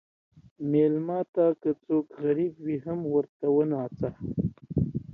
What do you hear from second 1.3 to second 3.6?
ته که څوک غریب وي، هم ورته